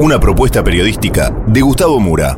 [0.00, 2.36] Una propuesta periodística de Gustavo Mura.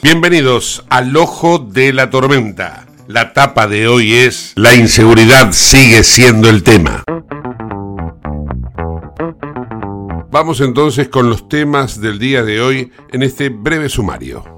[0.00, 2.86] Bienvenidos al Ojo de la Tormenta.
[3.08, 7.02] La tapa de hoy es La inseguridad sigue siendo el tema.
[10.30, 14.57] Vamos entonces con los temas del día de hoy en este breve sumario.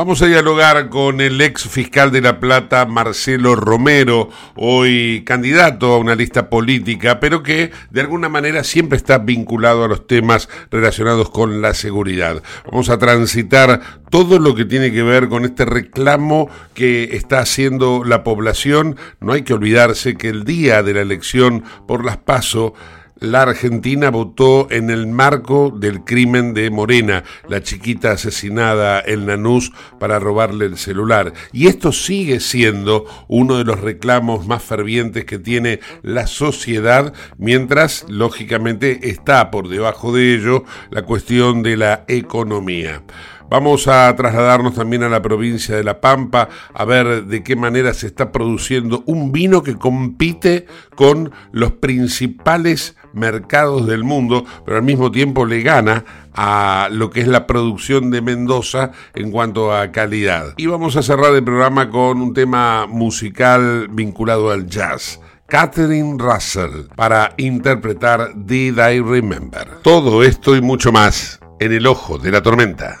[0.00, 5.98] Vamos a dialogar con el ex fiscal de La Plata, Marcelo Romero, hoy candidato a
[5.98, 11.28] una lista política, pero que de alguna manera siempre está vinculado a los temas relacionados
[11.28, 12.42] con la seguridad.
[12.64, 18.02] Vamos a transitar todo lo que tiene que ver con este reclamo que está haciendo
[18.02, 18.96] la población.
[19.20, 22.72] No hay que olvidarse que el día de la elección por las PASO,
[23.20, 29.72] la Argentina votó en el marco del crimen de Morena, la chiquita asesinada en Nanús
[29.98, 31.32] para robarle el celular.
[31.52, 38.06] Y esto sigue siendo uno de los reclamos más fervientes que tiene la sociedad, mientras,
[38.08, 43.02] lógicamente, está por debajo de ello la cuestión de la economía.
[43.50, 47.92] Vamos a trasladarnos también a la provincia de La Pampa a ver de qué manera
[47.94, 54.84] se está produciendo un vino que compite con los principales mercados del mundo, pero al
[54.84, 59.90] mismo tiempo le gana a lo que es la producción de Mendoza en cuanto a
[59.90, 60.54] calidad.
[60.56, 65.20] Y vamos a cerrar el programa con un tema musical vinculado al jazz.
[65.48, 69.66] Catherine Russell para interpretar Did I Remember.
[69.82, 73.00] Todo esto y mucho más en el ojo de la tormenta.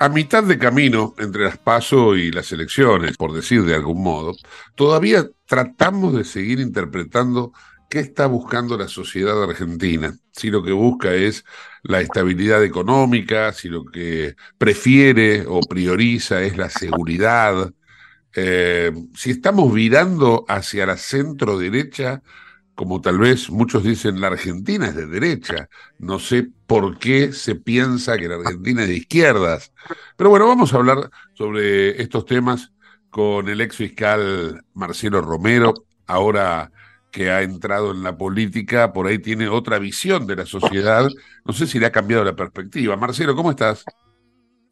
[0.00, 4.36] A mitad de camino entre las PASO y las elecciones, por decir de algún modo,
[4.76, 7.52] todavía tratamos de seguir interpretando
[7.90, 10.16] qué está buscando la sociedad argentina.
[10.30, 11.44] Si lo que busca es
[11.82, 17.72] la estabilidad económica, si lo que prefiere o prioriza es la seguridad,
[18.36, 22.22] eh, si estamos virando hacia la centro derecha
[22.78, 25.68] como tal vez muchos dicen, la Argentina es de derecha.
[25.98, 29.72] No sé por qué se piensa que la Argentina es de izquierdas.
[30.16, 32.72] Pero bueno, vamos a hablar sobre estos temas
[33.10, 35.74] con el ex fiscal Marcelo Romero,
[36.06, 36.70] ahora
[37.10, 41.08] que ha entrado en la política, por ahí tiene otra visión de la sociedad.
[41.44, 42.96] No sé si le ha cambiado la perspectiva.
[42.96, 43.84] Marcelo, ¿cómo estás?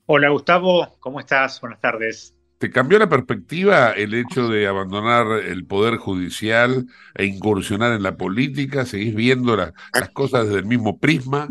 [0.06, 1.61] Hola Gustavo, ¿cómo estás?
[1.61, 2.35] Buenas tardes.
[2.58, 8.17] ¿Te cambió la perspectiva el hecho de abandonar el poder judicial e incursionar en la
[8.17, 8.87] política?
[8.87, 9.73] ¿Seguís viendo las
[10.14, 11.50] cosas desde el mismo prisma?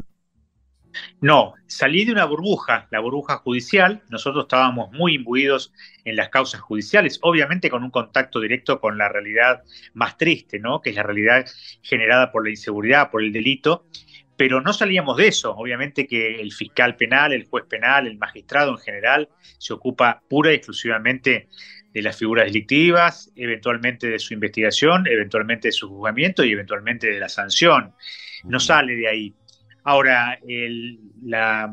[1.22, 4.02] No, salí de una burbuja, la burbuja judicial.
[4.10, 5.74] Nosotros estábamos muy imbuidos
[6.06, 9.64] en las causas judiciales, obviamente con un contacto directo con la realidad
[9.94, 10.82] más triste, ¿no?
[10.82, 11.46] Que es la realidad
[11.82, 13.86] generada por la inseguridad, por el delito.
[14.38, 15.56] Pero no salíamos de eso.
[15.56, 20.52] Obviamente que el fiscal penal, el juez penal, el magistrado en general se ocupa pura
[20.52, 21.48] y exclusivamente
[21.96, 27.20] de las figuras delictivas, eventualmente de su investigación, eventualmente de su juzgamiento y eventualmente de
[27.22, 27.94] la sanción.
[28.44, 29.34] No sale de ahí.
[29.86, 30.38] Ahora,
[31.24, 31.72] la,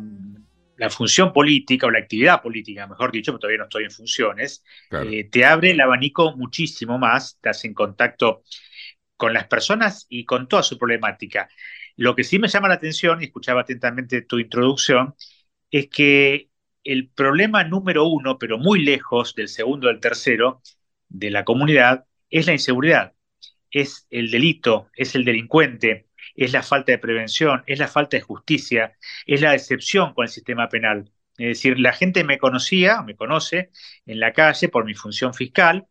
[0.91, 5.25] función política o la actividad política, mejor dicho, porque todavía no estoy en funciones, eh,
[5.25, 8.43] te abre el abanico muchísimo más, estás en contacto
[9.17, 11.49] con las personas y con toda su problemática.
[11.97, 15.15] Lo que sí me llama la atención, y escuchaba atentamente tu introducción,
[15.71, 16.51] es que
[16.85, 20.63] el problema número uno, pero muy lejos del segundo del tercero,
[21.09, 23.15] de la comunidad, es la inseguridad,
[23.71, 28.23] es el delito, es el delincuente, es la falta de prevención, es la falta de
[28.23, 28.97] justicia,
[29.27, 31.13] es la decepción con el sistema penal.
[31.39, 33.71] Es decir, la gente me conocía, me conoce
[34.07, 35.87] en la calle por mi función fiscal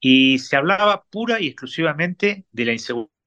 [0.00, 3.19] y se hablaba pura y exclusivamente de la inseguridad.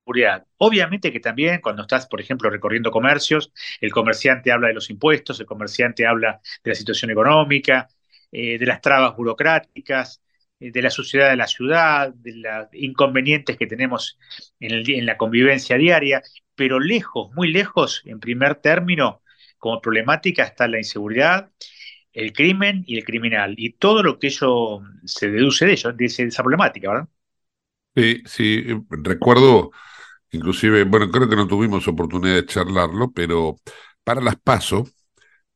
[0.57, 5.39] Obviamente que también cuando estás, por ejemplo, recorriendo comercios, el comerciante habla de los impuestos,
[5.39, 7.87] el comerciante habla de la situación económica,
[8.31, 10.21] eh, de las trabas burocráticas,
[10.59, 14.17] eh, de la suciedad de la ciudad, de los inconvenientes que tenemos
[14.59, 16.21] en, la convivencia diaria,
[16.55, 19.21] pero lejos, muy lejos, en primer término,
[19.57, 21.51] como problemática está la inseguridad,
[22.11, 26.05] el crimen y el criminal, y todo lo que ello se deduce de ello, de
[26.05, 27.07] esa problemática, ¿verdad?
[27.95, 29.71] Sí, sí, recuerdo,
[30.33, 33.55] inclusive, bueno, creo que no tuvimos oportunidad de charlarlo, pero
[34.03, 34.85] para las PASO,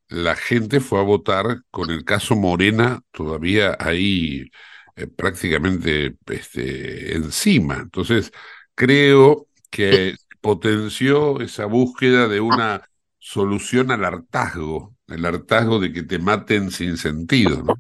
[0.10, 4.50] la gente fue a votar con el caso Morena todavía ahí
[4.96, 7.78] eh, prácticamente este, encima.
[7.78, 8.32] Entonces,
[8.76, 12.84] creo que potenció esa búsqueda de una
[13.20, 17.76] solución al hartazgo, el hartazgo de que te maten sin sentido, ¿no?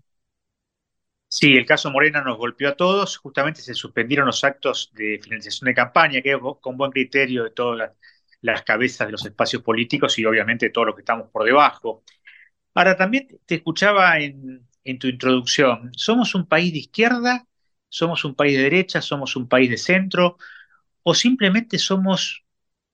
[1.29, 3.18] Sí, el caso Morena nos golpeó a todos.
[3.18, 7.91] Justamente se suspendieron los actos de financiación de campaña, que con buen criterio de todas
[8.41, 12.03] las, cabezas de los espacios políticos y obviamente todos los que estamos por debajo.
[12.75, 17.47] Ahora, también te escuchaba en, en tu introducción, ¿somos un país de izquierda?
[17.89, 19.01] ¿Somos un país de derecha?
[19.01, 20.38] ¿Somos un país de centro?
[21.03, 22.45] ¿O simplemente somos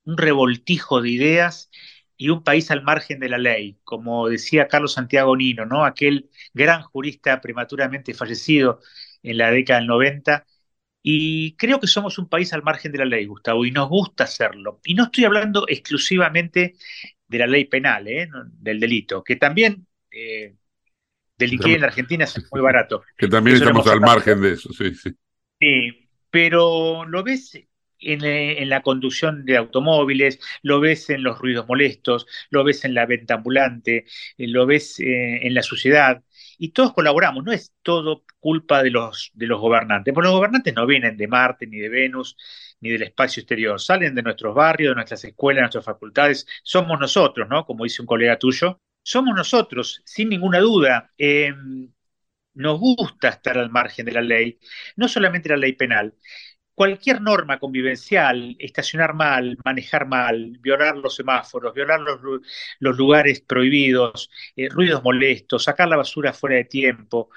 [0.05, 1.69] un revoltijo de ideas
[2.17, 3.77] y un país al margen de la ley?
[3.83, 5.85] Como decía Carlos Santiago Nino, ¿no?
[5.85, 8.79] aquel gran jurista prematuramente fallecido
[9.21, 10.45] en la década del 90.
[11.01, 14.23] Y creo que somos un país al margen de la ley, Gustavo, y nos gusta
[14.23, 14.79] hacerlo.
[14.85, 16.75] Y no estoy hablando exclusivamente
[17.27, 18.29] de la ley penal, ¿eh?
[18.53, 20.55] del delito, que también eh,
[21.37, 23.03] delinquir en la Argentina es muy barato.
[23.17, 25.13] Que también estamos al margen de eso, sí, sí.
[25.59, 27.57] Sí, pero lo ves
[28.03, 32.93] en, en, la conducción de automóviles, lo ves en los ruidos molestos, lo ves en
[32.93, 34.05] la venta ambulante,
[34.37, 36.23] eh, lo ves eh, en la sociedad.
[36.57, 40.73] Y todos colaboramos, no es todo culpa de los, de los gobernantes, porque los gobernantes
[40.73, 42.37] no vienen de Marte, ni de Venus,
[42.79, 46.99] ni del espacio exterior, salen de nuestros barrios, de nuestras escuelas, de nuestras facultades, somos
[46.99, 47.65] nosotros, ¿no?
[47.65, 51.11] Como dice un colega tuyo, somos nosotros, sin ninguna duda.
[51.17, 51.91] Em,
[52.55, 54.59] nos gusta estar al margen de la ley,
[54.95, 56.15] no solamente la ley penal.
[56.75, 64.69] Cualquier norma convivencial, estacionar mal, manejar mal, violar los semáforos, violar los, lugares prohibidos, eh,
[64.69, 67.29] ruidos molestos, sacar la basura fuera de tiempo,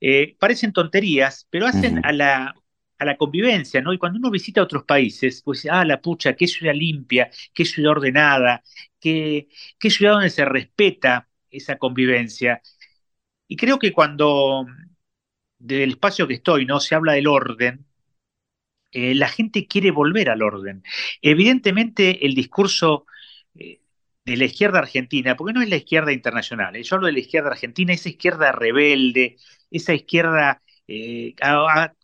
[0.00, 2.54] eh, parecen tonterías, pero hacen a la,
[2.98, 3.92] a la convivencia, ¿no?
[3.92, 7.92] Y cuando uno visita otros países, pues, ah, la pucha, qué ciudad limpia, qué ciudad
[7.92, 8.62] ordenada,
[9.00, 9.48] qué,
[9.78, 12.60] qué ciudad donde se respeta esa convivencia.
[13.48, 14.66] Y creo que cuando
[15.58, 16.80] del espacio que estoy, ¿no?
[16.80, 17.86] Se habla del orden,
[18.92, 20.82] eh, la gente quiere volver al orden.
[21.22, 23.06] Evidentemente, el discurso
[23.54, 23.80] eh,
[24.24, 26.82] de la izquierda argentina, porque no es la izquierda internacional, ¿eh?
[26.82, 29.36] yo hablo de la izquierda argentina, esa izquierda rebelde,
[29.70, 30.62] esa izquierda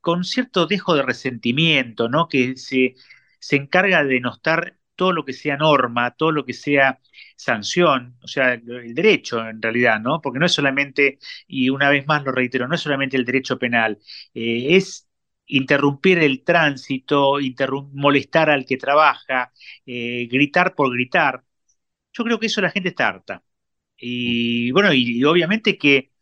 [0.00, 2.28] con cierto dejo de resentimiento, ¿no?
[2.28, 2.95] Que se,
[3.40, 7.00] se encarga de denostar todo lo que sea norma, todo lo que sea
[7.37, 10.21] sanción, o sea, el derecho en realidad, ¿no?
[10.23, 13.59] Porque no es solamente, y una vez más lo reitero, no es solamente el derecho
[13.59, 13.99] penal,
[14.35, 15.05] es
[15.46, 17.38] interrumpir el tránsito,
[17.92, 19.52] molestar al que trabaja,
[19.86, 21.44] eh, gritar por gritar.
[22.12, 23.44] Yo creo que eso la gente está harta.
[23.96, 26.12] Y bueno, y obviamente que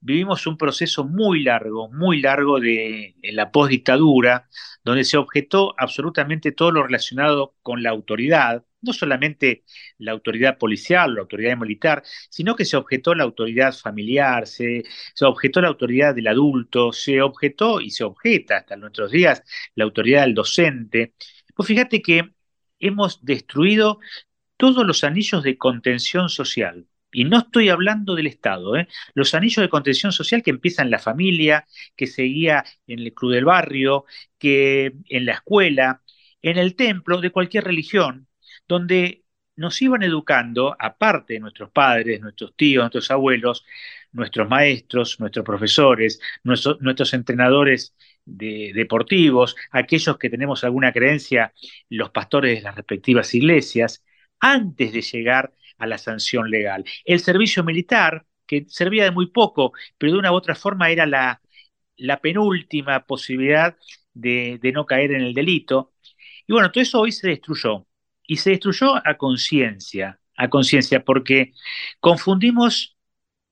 [0.00, 4.48] vivimos un proceso muy largo, muy largo de la postdictadura,
[4.84, 9.64] donde se objetó absolutamente todo lo relacionado con la autoridad, no solamente
[9.98, 14.84] la autoridad policial, la autoridad militar, sino que se objetó la autoridad familiar, se,
[15.14, 19.42] se objetó la autoridad del adulto, se objetó y se objeta hasta nuestros días
[19.74, 21.14] la autoridad del docente.
[21.54, 22.30] Pues fíjate que
[22.80, 24.00] hemos destruido
[24.56, 26.86] todos los anillos de contención social.
[27.12, 28.88] Y no estoy hablando del Estado, ¿eh?
[29.14, 33.32] los anillos de contención social que empiezan en la familia, que seguía en el club
[33.32, 34.06] del barrio,
[34.38, 36.02] que en la escuela,
[36.40, 38.28] en el templo de cualquier religión,
[38.68, 39.24] donde
[39.56, 43.64] nos iban educando, aparte de nuestros padres, nuestros tíos, nuestros abuelos,
[44.12, 51.52] nuestros maestros, nuestros profesores, nuestros, entrenadores deportivos, aquellos que tenemos alguna creencia,
[51.88, 54.04] los pastores de las respectivas iglesias,
[54.40, 56.84] antes de llegar a la sanción legal.
[57.04, 61.06] El servicio militar, que servía de muy poco, pero de una u otra forma era
[61.06, 61.40] la,
[62.22, 63.76] penúltima posibilidad
[64.12, 65.94] de, de no caer en el delito.
[66.46, 67.86] Y bueno, todo eso hoy se destruyó.
[68.32, 71.52] Y se destruyó a conciencia, a conciencia, porque
[72.00, 72.96] confundimos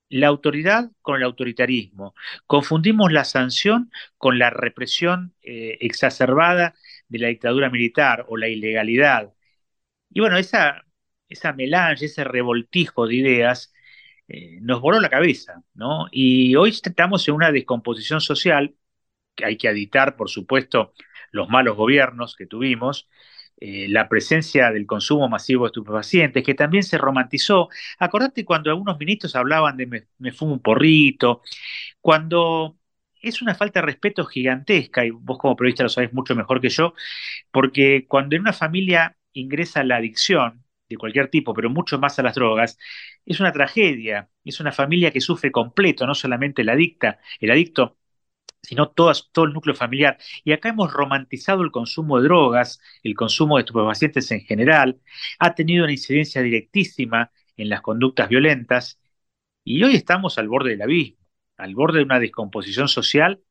[0.09, 2.15] la autoridad con el autoritarismo.
[2.47, 6.73] Confundimos la sanción con la represión eh, exacerbada
[7.09, 9.33] de la dictadura militar o la ilegalidad.
[10.09, 10.85] Y bueno, esa,
[11.29, 13.73] esa melange, ese revoltijo de ideas
[14.27, 16.07] eh, nos voló la cabeza, ¿no?
[16.11, 18.75] Y hoy estamos en una descomposición social,
[19.35, 20.93] que hay que editar, por supuesto,
[21.31, 23.09] los malos gobiernos que tuvimos,
[23.61, 27.69] eh, la presencia del consumo masivo de estupefacientes, que también se romantizó.
[27.99, 29.87] Acordate cuando algunos ministros hablaban de
[30.19, 31.43] me, fumo un porrito,
[32.01, 32.77] cuando
[33.21, 36.69] es una falta de respeto gigantesca, y vos como periodista lo sabés mucho mejor que
[36.69, 36.93] yo,
[37.51, 42.23] porque cuando en una familia ingresa la adicción, de cualquier tipo, pero mucho más a
[42.23, 42.77] las drogas,
[43.25, 47.97] es una tragedia, es una familia que sufre completo, no solamente el adicta, el adicto,
[48.61, 50.17] sino todo, todo el núcleo familiar.
[50.43, 55.01] Y acá hemos romantizado el consumo de drogas, el consumo de estupefacientes en general,
[55.39, 58.99] ha tenido una incidencia directísima en las conductas violentas,
[59.63, 61.19] y hoy estamos al borde del abismo,
[61.57, 63.41] al borde de una descomposición social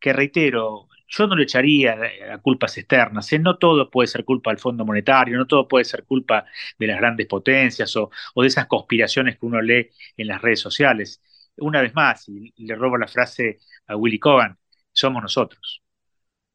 [0.00, 1.98] que, reitero, yo no le echaría
[2.32, 3.32] a culpas externas.
[3.32, 3.38] ¿eh?
[3.38, 6.46] No todo puede ser culpa del Fondo Monetario, no todo puede ser culpa
[6.78, 11.22] de las grandes potencias o de esas conspiraciones que uno lee en las redes sociales.
[11.60, 14.56] Una vez más, y le robo la frase a Willy Cogan,
[14.92, 15.82] somos nosotros.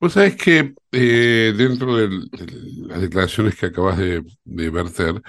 [0.04, 2.10] Vos sabés que eh, dentro de,
[2.88, 5.22] las declaraciones que acabas de, verter,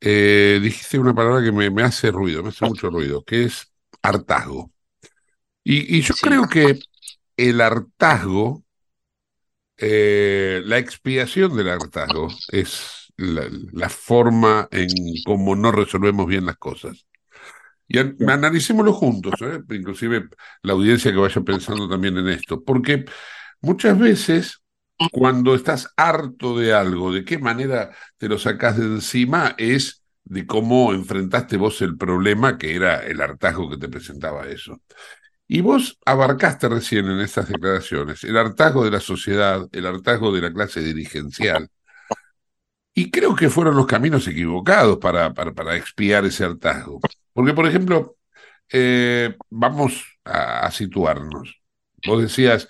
[0.00, 4.72] eh, dijiste una palabra que me, hace ruido, me hace mucho ruido, que es hartazgo.
[5.62, 6.76] Y, yo creo que
[7.36, 8.64] el hartazgo,
[9.76, 14.88] eh, la expiación del hartazgo, es la, la, forma en
[15.24, 17.06] cómo no resolvemos bien las cosas.
[17.88, 19.60] Y analicémoslo juntos, ¿eh?
[19.70, 20.28] inclusive
[20.62, 23.04] la audiencia que vaya pensando también en esto, porque
[23.60, 24.62] muchas veces
[25.12, 30.46] cuando estás harto de algo, de qué manera te lo sacas de encima es de
[30.46, 34.82] cómo enfrentaste vos el problema que era el hartazgo que te presentaba eso.
[35.48, 40.42] Y vos abarcaste recién en estas declaraciones el hartazgo de la sociedad, el hartazgo de
[40.42, 41.68] la clase dirigencial.
[42.94, 47.00] Y creo que fueron los caminos equivocados para, para, para expiar ese hartazgo.
[47.36, 48.16] Porque, por ejemplo,
[48.72, 51.60] eh, vamos a, situarnos.
[52.06, 52.66] Vos decías,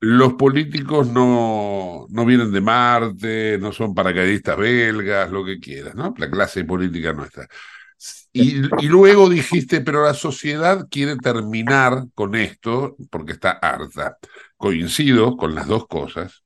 [0.00, 6.12] los políticos no, no vienen de Marte, no son paracaidistas belgas, lo que quieras, ¿no?
[6.18, 7.46] La clase política no está.
[8.32, 14.18] Y, y, luego dijiste, pero la sociedad quiere terminar con esto porque está harta.
[14.56, 16.42] Coincido con las dos cosas.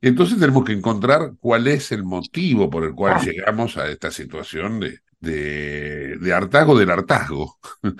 [0.00, 4.78] Entonces tenemos que encontrar cuál es el motivo por el cual llegamos a esta situación
[4.78, 7.58] de, de, hartazgo del hartazgo.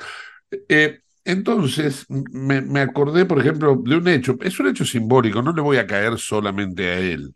[0.69, 5.63] Eh, entonces, me, acordé, por ejemplo, de un hecho, es un hecho simbólico, no le
[5.63, 7.35] voy a caer solamente a él.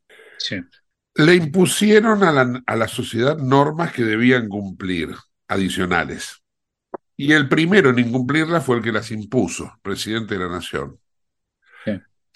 [1.14, 5.14] Le impusieron a la, a la sociedad normas que debían cumplir,
[5.48, 6.42] adicionales.
[7.16, 10.98] Y el primero en incumplirlas fue el que las impuso, presidente de la Nación.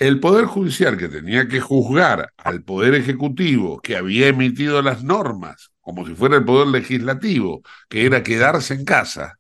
[0.00, 5.72] El Poder Judicial, que tenía que juzgar al Poder Ejecutivo, que había emitido las normas
[5.90, 9.38] como si fuera el poder legislativo, que era quedarse en casa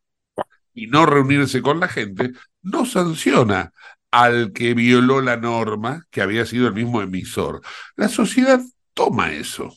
[0.74, 3.72] y no reunirse con la gente, no sanciona
[4.10, 7.60] al que violó la norma, que había sido el mismo emisor.
[7.96, 8.60] La sociedad
[8.94, 9.72] toma eso.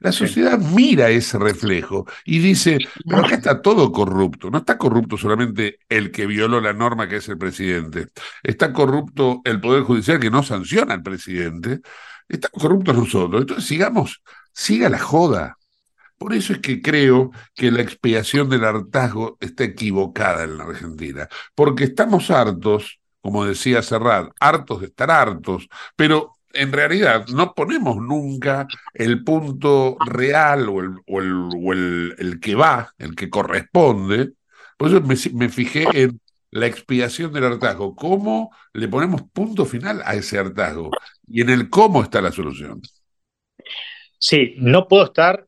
[0.00, 4.50] La sociedad mira ese reflejo y dice, pero acá está todo corrupto.
[4.50, 8.08] No está corrupto solamente el que violó la norma, que es el presidente.
[8.42, 11.80] Está corrupto el Poder Judicial que no sanciona al presidente.
[12.28, 13.40] Estamos corruptos nosotros.
[13.40, 15.57] Entonces sigamos, siga la joda.
[16.18, 21.28] Por eso es que creo que la expiación del hartazgo está equivocada en la Argentina,
[21.54, 27.96] porque estamos hartos, como decía Serrat, hartos de estar hartos, pero en realidad no ponemos
[27.96, 34.32] nunca el punto real o el, o el, que va, el que corresponde.
[34.76, 36.20] Por eso me, me fijé en
[36.50, 40.90] la expiación del hartazgo, cómo le ponemos punto final a ese hartazgo
[41.26, 42.80] y en el cómo está la solución.
[44.18, 45.47] Sí, no puedo estar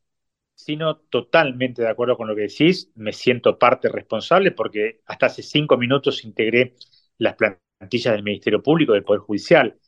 [0.63, 5.43] sino totalmente de acuerdo con lo que decís, me siento parte responsable porque hasta hace
[5.43, 6.75] cinco minutos integré
[7.17, 9.79] las plantillas del Ministerio Público, del Poder Judicial,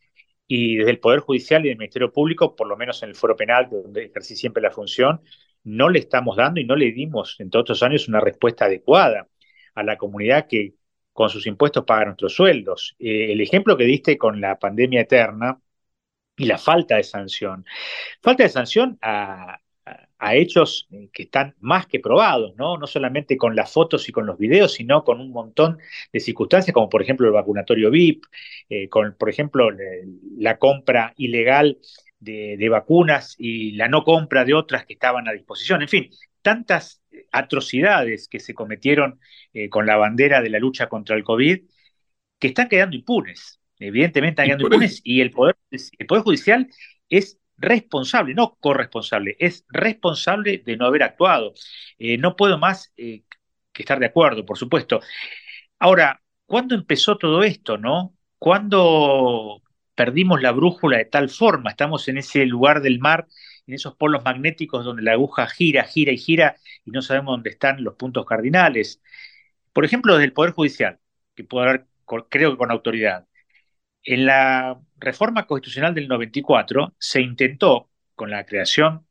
[0.48, 3.36] y desde el Poder Judicial y del Ministerio Público, por lo menos en el foro
[3.36, 5.22] penal, donde ejercí siempre la función,
[5.64, 9.30] no le estamos dando y no le dimos en todos estos años una respuesta adecuada
[9.76, 10.76] a la comunidad que
[11.14, 12.96] con sus impuestos paga nuestros sueldos.
[13.00, 15.62] Eh, el ejemplo que diste con la pandemia eterna
[16.36, 17.66] y la falta de sanción.
[18.22, 19.60] Falta de sanción a,
[20.24, 22.78] a hechos que están más que probados, ¿no?
[22.78, 25.80] No solamente con las fotos y con los videos, sino con un montón
[26.14, 28.24] de circunstancias, como por ejemplo el vacunatorio VIP,
[28.70, 29.68] eh, con, por ejemplo,
[30.38, 31.78] la compra ilegal
[32.20, 35.82] de, vacunas y la no compra de otras que estaban a disposición.
[35.82, 36.10] En fin,
[36.42, 37.02] tantas
[37.34, 39.20] atrocidades que se cometieron
[39.54, 41.64] eh, con la bandera de la lucha contra el COVID
[42.40, 43.60] que están quedando impunes.
[43.78, 46.70] Evidentemente están quedando impunes y el poder, el poder Judicial
[47.10, 51.54] es responsable, no corresponsable, es responsable de no haber actuado.
[51.98, 53.24] Eh, no puedo más eh,
[53.72, 55.02] que estar de acuerdo, por supuesto.
[55.80, 58.16] Ahora, ¿cuándo empezó todo esto, no?
[58.38, 59.62] ¿Cuándo
[59.96, 61.72] perdimos la brújula de tal forma?
[61.72, 63.28] Estamos en ese lugar del mar,
[63.68, 66.56] en esos polos magnéticos donde la aguja gira, gira y gira
[66.86, 69.02] y no sabemos dónde están los puntos cardinales.
[69.74, 71.00] Por ejemplo, desde el Poder Judicial,
[71.36, 71.88] que puedo hablar,
[72.30, 73.28] creo que con autoridad.
[74.04, 79.08] En la reforma constitucional del 94 se intentó, con la creación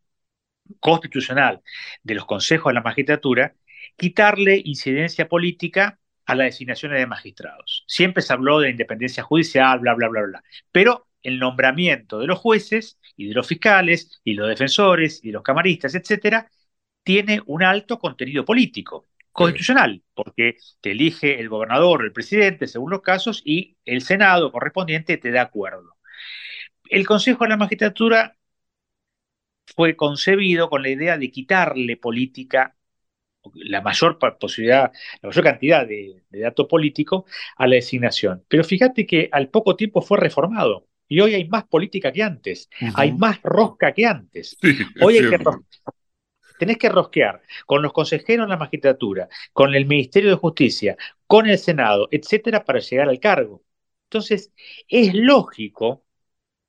[0.81, 1.63] constitucional
[2.03, 3.57] de los consejos de la magistratura,
[3.97, 7.85] quitarle incidencia política a las designaciones de magistrados.
[7.89, 10.45] Siempre se habló de independencia judicial, bla, bla, bla, bla.
[10.71, 15.43] Pero el nombramiento de los jueces y de los fiscales y los defensores y los
[15.43, 16.51] camaristas, etcétera,
[17.03, 23.03] tiene un alto contenido político constitucional, porque te elige el gobernador el presidente según los
[23.03, 25.97] casos y el Senado correspondiente te da acuerdo.
[26.89, 28.37] El Consejo de la Magistratura
[29.75, 32.77] fue concebido con la idea de quitarle política,
[33.55, 37.25] la mayor posibilidad, la mayor cantidad de, dato político
[37.57, 38.45] a la designación.
[38.49, 40.87] Pero fíjate que al poco tiempo fue reformado.
[41.09, 44.57] Y hoy hay más política que antes, hay más rosca que antes.
[45.01, 45.39] hoy hay que,
[46.63, 50.97] tenés que rosquear con los consejeros de la magistratura, con el Ministerio de Justicia,
[51.27, 53.65] con el Senado, etcétera, para llegar al cargo.
[54.05, 54.53] Entonces,
[54.87, 56.05] es lógico,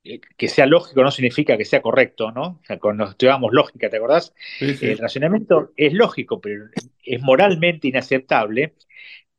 [0.02, 2.58] eh, que sea lógico no significa que sea correcto, ¿no?
[2.60, 3.14] O sea, cuando
[3.52, 4.34] lógica, ¿te acordás?
[4.58, 6.64] El racionamiento es lógico, pero
[7.04, 8.74] es moralmente inaceptable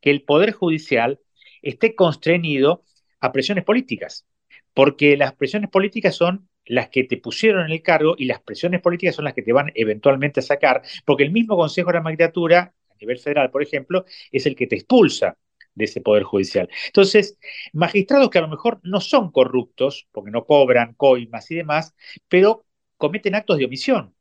[0.00, 1.20] que el Poder Judicial
[1.60, 2.82] esté constreñido
[3.20, 4.26] a presiones políticas,
[4.72, 8.80] porque las presiones políticas son las que te pusieron en el cargo y las presiones
[8.80, 12.02] políticas son las que te van eventualmente a sacar, porque el mismo Consejo de la
[12.02, 15.36] Magistratura, a nivel federal, por ejemplo, es el que te expulsa
[15.74, 16.68] de ese poder judicial.
[16.86, 17.38] Entonces,
[17.72, 21.94] magistrados que a lo mejor no son corruptos, porque no cobran coimas y demás,
[22.28, 22.64] pero
[22.96, 24.14] cometen actos de omisión,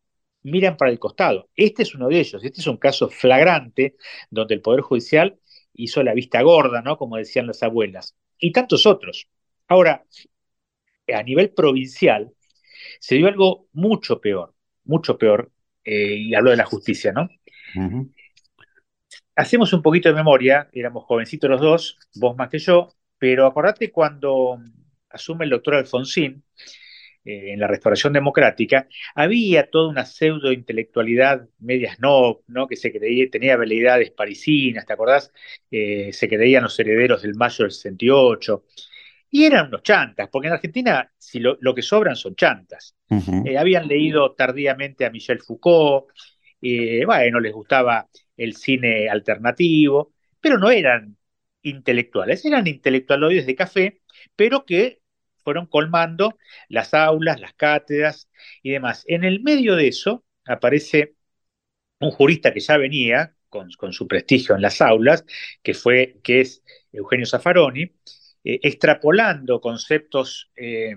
[0.43, 1.49] miran para el costado.
[1.55, 3.95] Este es uno de ellos, este es un caso flagrante
[4.29, 5.39] donde el Poder Judicial
[5.73, 6.97] hizo la vista gorda, ¿no?
[6.97, 9.27] Como decían las abuelas, y tantos otros.
[9.67, 10.05] Ahora,
[11.13, 12.31] a nivel provincial,
[13.00, 15.52] se dio algo mucho peor, mucho peor,
[15.84, 17.30] eh, y hablo de la justicia, ¿no?
[19.36, 23.91] Hacemos un poquito de memoria, éramos jovencitos los dos, vos más que yo, pero acordate
[23.91, 24.60] cuando
[25.10, 26.43] asume el doctor Alfonsín
[27.26, 32.67] eh, en la restauración democrática, había toda una pseudo intelectualidad medias no, ¿no?
[32.67, 35.34] que se creía, tenía habilidades parisinas, ¿te acordás?
[35.71, 38.63] Eh, se creían los herederos del mayo del 68.
[39.36, 42.95] Y eran unos chantas, porque en Argentina si lo, que sobran son chantas.
[43.10, 46.06] Eh, habían leído tardíamente a Michel Foucault,
[46.62, 51.17] eh, bueno, les gustaba el cine alternativo, pero no eran
[51.63, 54.02] intelectuales, eran intelectualoides de café,
[54.38, 55.02] pero que
[55.43, 56.38] fueron colmando
[56.69, 58.30] las aulas, las cátedras
[58.63, 59.04] y demás.
[59.06, 61.15] En el medio de eso aparece
[62.00, 65.26] un jurista que ya venía con, con su prestigio en las aulas,
[65.62, 67.91] que, fue, que es Eugenio Zaffaroni,
[68.45, 70.95] eh, extrapolando conceptos, eh,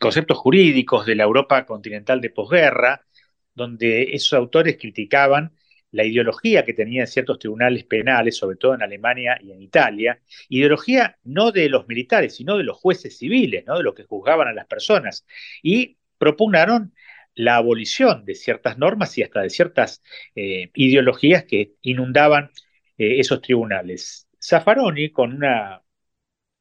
[0.00, 3.04] conceptos jurídicos de la Europa continental de posguerra,
[3.52, 5.52] donde esos autores criticaban
[5.90, 11.18] la ideología que tenían ciertos tribunales penales, sobre todo en Alemania y en Italia, ideología
[11.24, 13.76] no de los militares, sino de los jueces civiles, ¿no?
[13.78, 15.26] de los que juzgaban a las personas,
[15.64, 16.94] y propugnaron
[17.34, 20.02] la abolición de ciertas normas y hasta de ciertas
[20.36, 22.50] eh, ideologías que inundaban
[22.98, 24.28] esos tribunales.
[24.40, 25.82] Zaffaroni, con una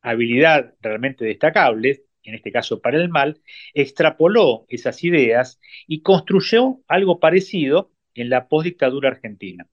[0.09, 3.41] habilidad realmente destacable, en este caso para el mal,
[3.73, 9.67] extrapoló esas ideas y construyó algo parecido en la postdictadura argentina.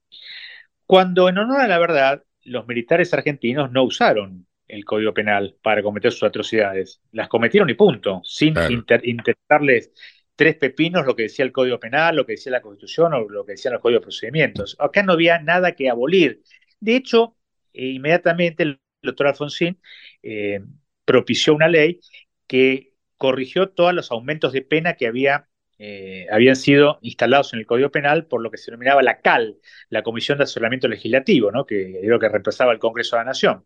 [0.86, 5.82] Cuando en honor a la verdad, los militares argentinos no usaron el Código Penal para
[5.82, 8.54] cometer sus atrocidades, las cometieron y punto, sin
[9.02, 9.92] intentarles
[10.34, 13.44] tres pepinos lo que decía el Código Penal, lo que decía la Constitución o lo
[13.44, 14.76] que decían los códigos de procedimientos.
[14.78, 16.42] Acá no había nada que abolir.
[16.78, 17.36] De hecho,
[17.72, 19.80] eh, inmediatamente el doctor Alfonsín
[20.22, 20.60] eh,
[21.04, 22.00] propició una ley
[22.46, 27.66] que corrigió todos los aumentos de pena que había, eh, habían sido instalados en el
[27.66, 29.56] Código Penal por lo que se denominaba la CAL,
[29.88, 31.66] la Comisión de Asesoramiento Legislativo, ¿no?
[31.66, 33.64] que lo que reemplazaba el Congreso de la Nación,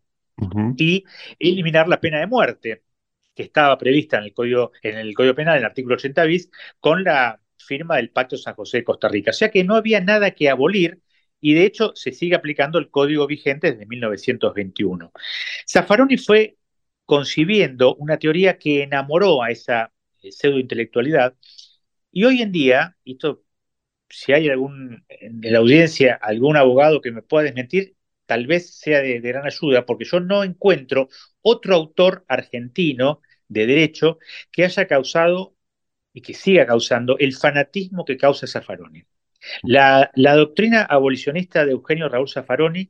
[0.77, 1.03] y
[1.39, 2.83] eliminar la pena de muerte
[3.35, 6.49] que estaba prevista en el Código, en el Código Penal, en el artículo 80 bis,
[6.79, 9.31] con la firma del Pacto San José de Costa Rica.
[9.31, 11.01] O sea que no había nada que abolir
[11.41, 15.11] y de hecho se sigue aplicando el código vigente desde 1921.
[15.69, 16.57] Zaffaroni fue
[17.05, 21.35] concibiendo una teoría que enamoró a esa eh, pseudointelectualidad
[22.11, 23.43] y hoy en día, esto
[24.09, 29.01] si hay algún en la audiencia algún abogado que me pueda desmentir, tal vez sea
[29.01, 31.09] de, gran ayuda, porque yo no encuentro
[31.41, 34.19] otro autor argentino de derecho
[34.51, 35.55] que haya causado
[36.13, 39.05] y que siga causando el fanatismo que causa Zaffaroni.
[39.63, 42.89] La, doctrina abolicionista de Eugenio Raúl Zaffaroni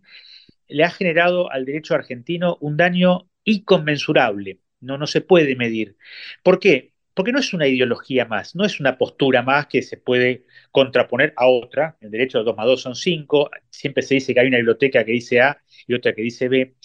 [0.68, 5.98] le ha generado al derecho argentino un daño inconmensurable, no, no se puede medir.
[6.44, 6.94] ¿Por qué?
[7.14, 11.34] Porque no es una ideología más, no es una postura más que se puede contraponer
[11.38, 11.98] a otra.
[12.02, 15.04] El derecho de 2 más 2 son 5, siempre se dice que hay una biblioteca
[15.04, 16.76] que dice A y otra que dice B.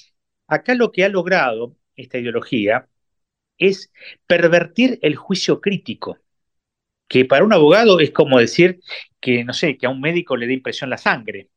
[0.48, 2.88] Acá lo que ha logrado esta ideología
[3.58, 3.92] es
[4.26, 6.18] pervertir el juicio crítico,
[7.08, 8.80] que para un abogado es como decir
[9.20, 11.50] que, no sé, que a un médico le dé impresión la sangre.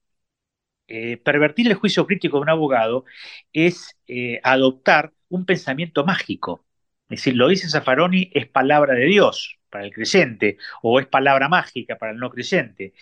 [0.88, 3.06] Eh, pervertir el juicio crítico de un abogado
[3.54, 6.66] es eh, adoptar un pensamiento mágico.
[7.10, 11.48] Es decir, lo dice Zaffaroni, es palabra de Dios para el creyente o es palabra
[11.50, 12.94] mágica para el no creyente.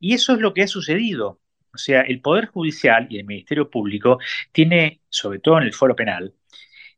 [0.00, 1.40] Y eso es lo que ha sucedido.
[1.72, 4.18] O sea, el Poder Judicial y el Ministerio Público
[4.52, 6.34] tiene, sobre todo en el foro penal,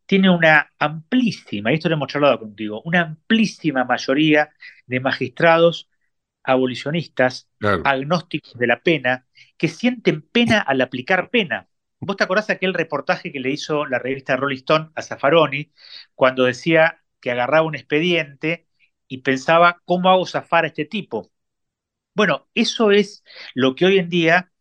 [0.08, 4.50] tiene una amplísima, y esto lo hemos charlado contigo, una amplísima mayoría
[4.86, 5.90] de magistrados
[6.42, 7.50] abolicionistas,
[7.84, 9.26] agnósticos de la pena,
[9.58, 11.68] que sienten pena al aplicar pena.
[12.00, 15.72] ¿Vos te acordás de aquel reportaje que le hizo la revista Rolling Stone a Zaffaroni
[16.14, 18.66] cuando decía que agarraba un expediente
[19.08, 21.30] y pensaba, ¿cómo hago zafar a este tipo?
[22.14, 24.52] Bueno, eso es lo que hoy en día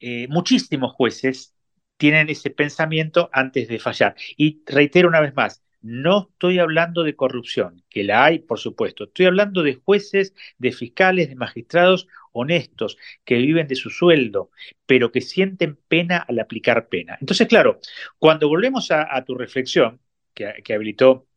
[0.00, 1.53] eh, muchísimos jueces
[1.96, 4.14] tienen ese pensamiento antes de fallar.
[4.36, 9.04] Y reitero una vez más, no estoy hablando de corrupción, que la hay, por supuesto.
[9.04, 14.50] Estoy hablando de jueces, de fiscales, de magistrados honestos, que viven de su sueldo,
[14.86, 17.18] pero que sienten pena al aplicar pena.
[17.20, 17.80] Entonces, claro,
[18.18, 20.00] cuando volvemos a, tu reflexión,
[20.32, 21.28] que, que habilitó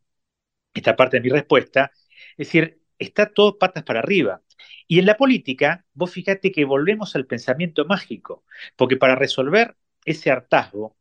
[0.74, 1.92] esta parte de mi respuesta,
[2.36, 4.42] es decir, está todo patas para arriba.
[4.86, 8.44] Y en la política, vos fíjate que volvemos al pensamiento mágico,
[8.76, 9.76] porque para resolver
[10.10, 10.96] ese hartazgo,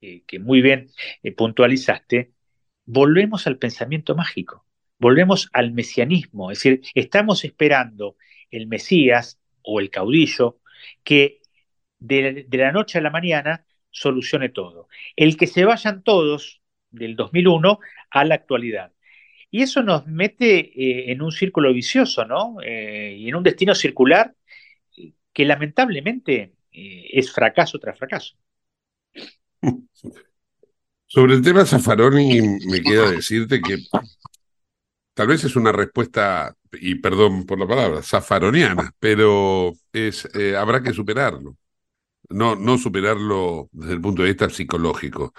[0.00, 0.90] eh, que muy bien
[1.22, 2.32] eh, puntualizaste,
[2.84, 4.66] volvemos al pensamiento mágico,
[4.98, 8.16] volvemos al mesianismo, es decir, estamos esperando
[8.50, 10.60] el Mesías o el caudillo
[11.04, 11.40] que
[11.98, 14.88] de, la noche a la mañana solucione todo.
[15.16, 18.92] El que se vayan todos del 2001 a la actualidad.
[19.50, 22.56] Y eso nos mete eh, en un círculo vicioso, ¿no?
[22.62, 24.34] y en un destino circular
[25.32, 26.52] que lamentablemente
[27.12, 28.34] es fracaso tras fracaso.
[31.06, 33.78] Sobre el tema Zaffaroni, me queda decirte que
[35.14, 40.82] tal vez es una respuesta, y perdón por la palabra, zafaroniana, pero es, eh, habrá
[40.82, 41.56] que superarlo.
[42.28, 45.32] No, no superarlo desde el punto de vista psicológico,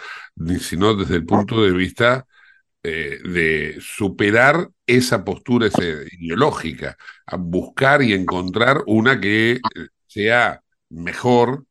[0.60, 2.26] sino desde el punto de vista
[2.84, 5.70] eh, de superar esa postura
[6.12, 9.60] ideológica, a buscar y encontrar una que eh,
[10.08, 11.66] sea mejor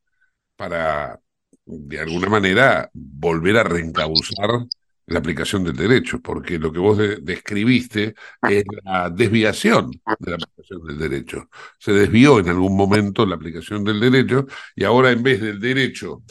[0.55, 1.19] para,
[1.65, 4.65] de alguna manera, volver a reencauzar
[5.09, 8.13] la aplicación del derecho, porque lo que vos describiste
[8.47, 11.49] es la desviación de la aplicación del derecho.
[11.79, 16.23] Se desvió en algún momento la aplicación del derecho y ahora en vez del derecho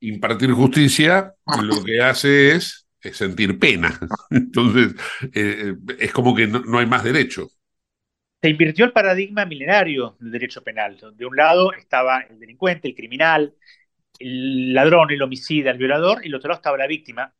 [0.00, 3.98] impartir justicia, lo que hace es, sentir pena.
[4.30, 4.94] Entonces,
[5.32, 7.48] eh, es como que no, no hay más derecho
[8.42, 10.98] se invirtió el paradigma milenario del derecho penal.
[11.14, 13.54] De un lado estaba el delincuente, el criminal,
[14.18, 17.34] el ladrón, el homicida, el violador, y del otro lado estaba la víctima.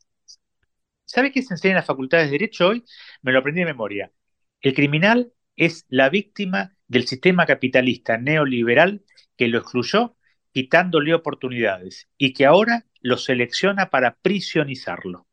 [1.05, 2.85] ¿Sabe qué se enseña en las facultades de Derecho hoy?
[3.23, 4.13] Me lo aprendí de memoria.
[4.61, 9.05] El criminal es la víctima del sistema capitalista neoliberal
[9.37, 10.17] que lo excluyó
[10.53, 15.27] quitándole oportunidades y que ahora lo selecciona para prisionizarlo.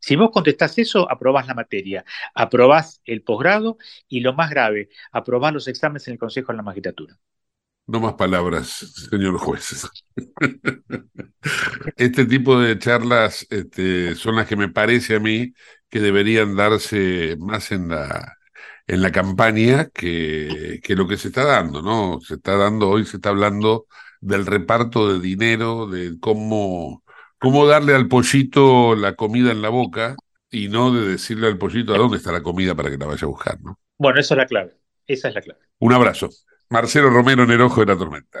[0.00, 5.52] Si vos contestás eso, aprobás la materia, aprobás el posgrado y lo más grave, aprobás
[5.52, 7.18] los exámenes en el Consejo de la Magistratura.
[7.86, 8.68] No más palabras,
[9.10, 9.88] señor juez.
[11.96, 15.54] este tipo de charlas este, son las que me parece a mí
[15.88, 18.36] que deberían darse más en la,
[18.86, 22.20] en la campaña que, que lo que se está dando, ¿no?
[22.20, 23.86] Se está dando, hoy se está hablando
[24.20, 27.04] del reparto de dinero, de cómo,
[27.38, 30.16] cómo darle al pollito la comida en la boca
[30.50, 33.24] y no de decirle al pollito a dónde está la comida para que la vaya
[33.24, 33.78] a buscar, ¿no?
[33.98, 34.76] Bueno, esa es la clave.
[35.06, 35.60] Esa es la clave.
[35.78, 36.30] Un abrazo.
[36.70, 38.40] Marcelo Romero en el ojo de la tormenta.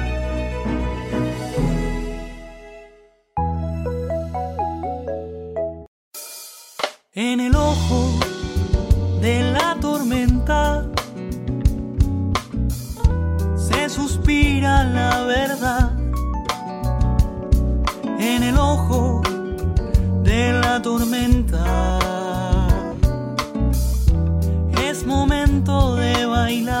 [7.13, 8.19] En el ojo
[9.19, 10.85] de la tormenta
[13.57, 15.91] se suspira la verdad.
[18.17, 19.21] En el ojo
[20.23, 21.99] de la tormenta
[24.81, 26.80] es momento de bailar.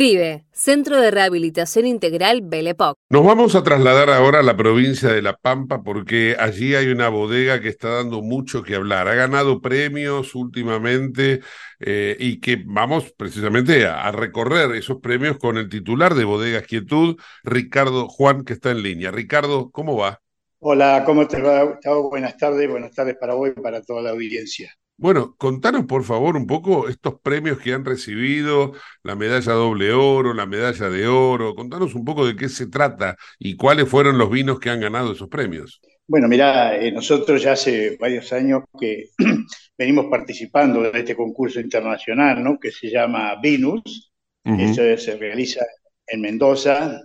[0.00, 2.96] CRIBE, Centro de Rehabilitación Integral Belepoc.
[3.10, 7.10] Nos vamos a trasladar ahora a la provincia de La Pampa porque allí hay una
[7.10, 9.08] bodega que está dando mucho que hablar.
[9.08, 11.40] Ha ganado premios últimamente
[11.80, 16.62] eh, y que vamos precisamente a, a, recorrer esos premios con el titular de Bodegas
[16.66, 19.10] Quietud, Ricardo Juan, que está en línea.
[19.10, 20.22] Ricardo, ¿cómo va?
[20.60, 21.78] Hola, ¿cómo te va?
[22.08, 24.74] Buenas tardes, buenas tardes para vos y para toda la audiencia.
[25.00, 30.34] Bueno, contanos por favor un poco estos premios que han recibido, la medalla doble oro,
[30.34, 34.30] la medalla de oro, contanos un poco de qué se trata y cuáles fueron los
[34.30, 35.80] vinos que han ganado esos premios.
[36.06, 39.06] Bueno, mira, eh, nosotros ya hace varios años que
[39.78, 42.58] venimos participando de este concurso internacional, ¿no?
[42.58, 44.12] Que se llama Vinus,
[44.44, 44.60] uh -huh.
[44.60, 45.64] eso se realiza
[46.06, 47.00] en Mendoza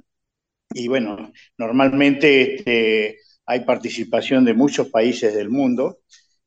[0.74, 6.00] y bueno, normalmente este, hay participación de muchos países del mundo.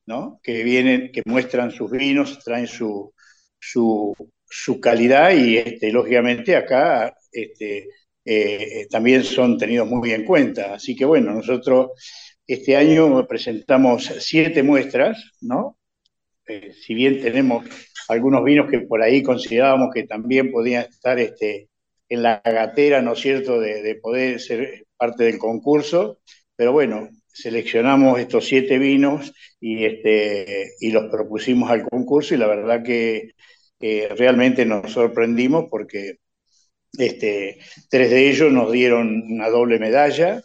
[0.09, 0.41] ¿No?
[0.43, 3.13] que vienen, que muestran sus vinos, traen su,
[3.61, 7.89] su, calidad y este, lógicamente acá este,
[8.25, 10.75] eh, también son tenidos muy en cuenta.
[10.75, 11.91] Así que bueno, nosotros
[12.47, 15.79] este año presentamos siete muestras, ¿no?
[16.47, 17.67] Eh, si bien tenemos
[18.09, 21.69] algunos vinos que por ahí considerábamos que también podían estar este,
[22.09, 26.21] en la gatera, ¿no es cierto?, de poder ser parte del concurso,
[26.57, 32.49] pero bueno, seleccionamos estos siete vinos y, este, y los propusimos al concurso y la
[32.49, 33.35] verdad que
[33.81, 36.17] eh, realmente nos sorprendimos porque
[36.99, 40.43] este, tres de ellos nos dieron una doble medalla.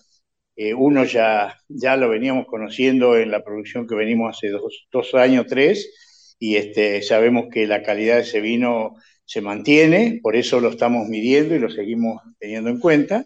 [0.56, 5.16] Eh, uno ya, ya lo veníamos conociendo en la producción que venimos hace dos, dos
[5.16, 8.94] años, tres, y este, sabemos que la calidad de ese vino
[9.26, 13.26] se mantiene, por eso lo estamos midiendo y lo seguimos teniendo en cuenta.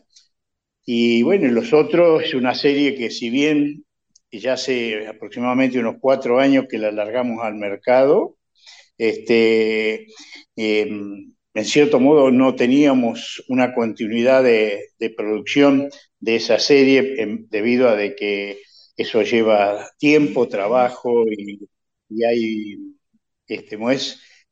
[0.90, 3.86] Y bueno, los otros es una serie que si bien
[4.32, 8.38] ya hace aproximadamente unos cuatro años que la largamos al mercado,
[8.98, 10.08] este,
[10.56, 17.38] eh, en cierto modo no teníamos una continuidad de, de producción de esa serie eh,
[17.50, 18.60] debido a de que
[18.96, 21.68] eso lleva tiempo, trabajo y,
[22.24, 22.78] hay
[23.48, 23.78] este,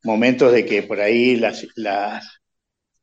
[0.04, 1.66] momentos de que por ahí las,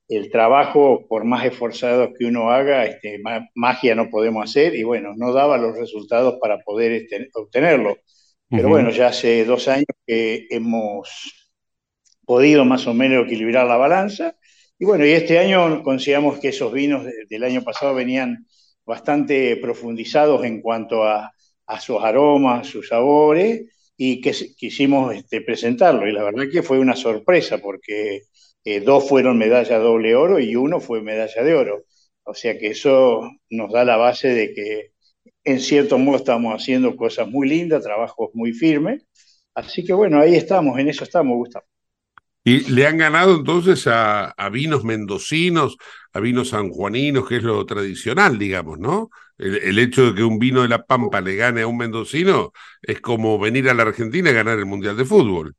[0.07, 3.21] el trabajo, por más esforzado que uno haga, este,
[3.55, 7.97] magia no podemos hacer y bueno, no daba los resultados para poder este, obtenerlo.
[8.49, 11.49] Pero bueno, ya hace dos años que hemos
[12.23, 14.35] podido más o menos equilibrar la balanza
[14.83, 18.45] y bueno, y este año consideramos que esos vinos del año pasado venían
[18.85, 21.31] bastante profundizados en cuanto a,
[21.79, 23.61] sus aromas, sus sabores,
[23.95, 26.05] y que quisimos este, presentarlo.
[26.05, 28.23] Y la verdad que fue una sorpresa porque
[28.63, 31.84] eh, dos fueron medalla doble oro y uno fue medalla de oro.
[32.23, 34.91] O sea que eso nos da la base de que
[35.43, 39.06] en cierto modo estamos haciendo cosas muy lindas, trabajos muy firmes.
[39.54, 41.65] Así que bueno, ahí estamos, en eso estamos, Gustavo.
[42.45, 45.78] Y le han ganado entonces a, vinos mendocinos,
[46.12, 49.10] a vinos sanjuaninos, que es lo tradicional, digamos, ¿no?
[49.38, 52.99] El, hecho de que un vino de La Pampa le gane a un mendocino es
[52.99, 55.56] como venir a la Argentina y ganar el Mundial de Fútbol.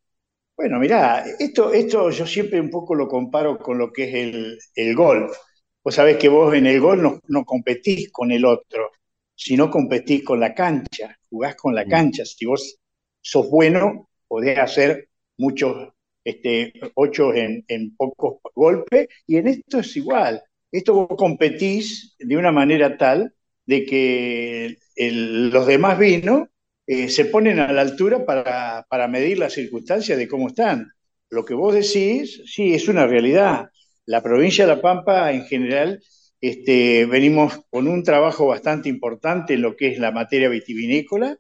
[0.57, 4.59] Bueno, mirá, esto, esto yo siempre un poco lo comparo con lo que es el,
[4.77, 5.37] el golf.
[5.83, 8.91] Vos sabés que vos en el golf no, no competís con el otro,
[9.35, 11.89] sino competís con la cancha, jugás con la mm.
[11.89, 12.25] cancha.
[12.25, 12.79] Si vos
[13.21, 15.89] sos bueno, podés hacer muchos
[16.25, 20.43] este, ocho en, pocos golpes, y en esto es igual.
[20.73, 23.35] Esto vos competís de una manera tal
[23.67, 26.49] de que los demás vinos
[26.87, 30.93] eh, se ponen a la altura para, para, medir las circunstancias de cómo están.
[31.31, 33.71] Lo que vos decís, sí, es una realidad.
[34.07, 36.01] La provincia de La Pampa en general
[36.41, 41.39] este, venimos con un trabajo bastante importante en lo que es la materia vitivinícola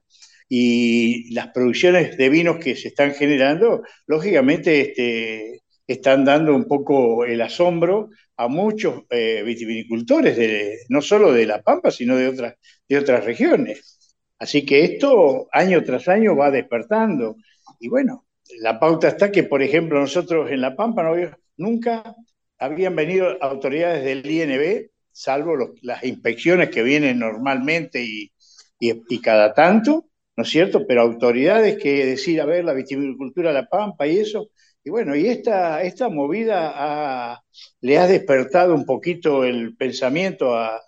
[0.48, 7.24] y las producciones de vinos que se están generando, lógicamente este, están dando un poco
[7.26, 12.54] el asombro a muchos eh, vitivinicultores, de, no solo de La Pampa, sino de otras,
[12.88, 13.93] de otras regiones.
[14.38, 17.36] Así que esto año tras año va despertando.
[17.80, 18.26] Y bueno,
[18.60, 21.14] la pauta está que, por ejemplo, nosotros en La Pampa no
[21.56, 22.14] nunca
[22.58, 28.32] habían venido autoridades del INB, salvo las inspecciones que vienen normalmente y,
[28.78, 30.86] y cada tanto, ¿no es cierto?
[30.86, 34.48] Pero autoridades que decir, a ver, la vitivinicultura La Pampa y eso.
[34.82, 37.42] Y bueno, y esta, esta movida
[37.80, 40.82] le ha despertado un poquito el pensamiento a,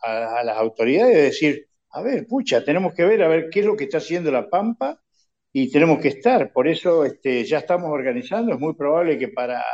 [0.44, 3.74] las autoridades de decir, a ver, pucha, tenemos que ver a ver qué es lo
[3.74, 5.00] que está haciendo La Pampa
[5.50, 6.52] y tenemos que estar.
[6.52, 8.52] Por eso este, ya estamos organizando.
[8.52, 9.64] Es muy probable que para,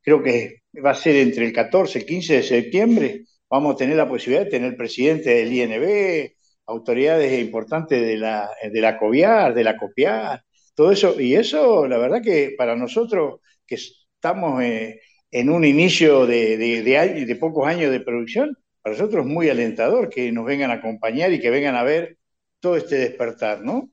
[0.00, 3.76] creo que va a ser entre el 14 y el 15 de septiembre, vamos a
[3.76, 6.30] tener la posibilidad de tener presidente del INB,
[6.66, 10.44] autoridades importantes de la, de la COVIAR, de la COPIAR,
[10.76, 11.20] todo eso.
[11.20, 15.00] Y eso, la verdad que para nosotros, que estamos eh,
[15.32, 16.82] en un inicio de, de,
[17.26, 18.56] de, pocos años de producción,
[18.88, 22.16] para nosotros es muy alentador que nos vengan a acompañar y que vengan a ver
[22.60, 23.90] todo este despertar, ¿no?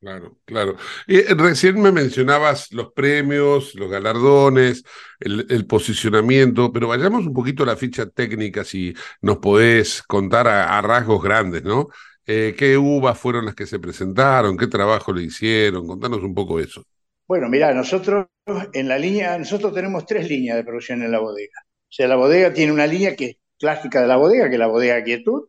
[0.00, 0.76] Claro, claro.
[1.08, 4.84] Y eh, recién me mencionabas los premios, los galardones,
[5.18, 10.80] el, posicionamiento, pero vayamos un poquito a la ficha técnica, si nos podés contar a,
[10.82, 11.88] rasgos grandes, ¿no?
[12.26, 14.56] Eh, ¿Qué uvas fueron las que se presentaron?
[14.56, 15.86] ¿Qué trabajo le hicieron?
[15.86, 16.84] Contanos un poco eso.
[17.26, 18.26] Bueno, mira, nosotros
[18.72, 21.60] en la línea, nosotros tenemos tres líneas de producción en la bodega.
[21.64, 24.66] O sea, la bodega tiene una línea que clásica de la bodega, que es la
[24.66, 25.48] bodega Quietud,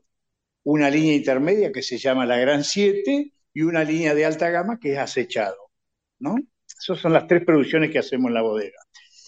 [0.63, 4.79] una línea intermedia que se llama la Gran 7 y una línea de alta gama
[4.79, 5.71] que es acechado,
[6.19, 6.35] ¿no?
[6.67, 8.79] Esas son las tres producciones que hacemos en la bodega.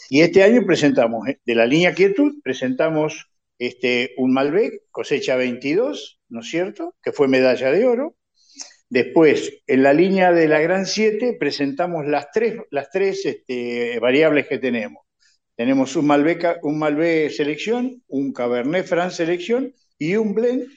[0.10, 6.20] Y este año presentamos, eh, de la línea Quietud, presentamos este, un Malbec, cosecha 22,
[6.30, 6.96] ¿no es cierto?
[7.02, 8.18] Que fue medalla de oro.
[8.90, 14.48] Después, en la línea de la Gran 7, presentamos las tres, las tres este, variables
[14.48, 15.04] que tenemos.
[15.56, 20.68] Tenemos un Malbec, un Malbec selección, un Cabernet France selección y un blend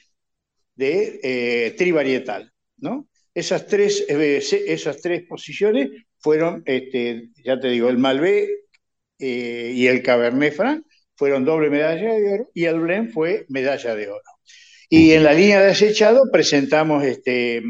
[0.75, 3.07] de eh, trivarietal, ¿no?
[3.33, 8.49] Esas tres, eh, esas tres posiciones fueron, este, ya te digo, el Malbec
[9.19, 10.85] eh, y el Cabernet Franc
[11.15, 14.23] fueron doble medalla de oro y el Blend fue medalla de oro.
[14.89, 17.63] Y en la línea de acechado presentamos, este,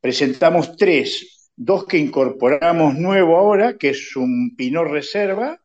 [0.00, 5.61] presentamos tres, dos que incorporamos nuevo ahora, que es un Pinot Reserva